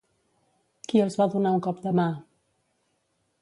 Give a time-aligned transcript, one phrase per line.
[0.87, 2.07] Qui els va donar un cop de mà?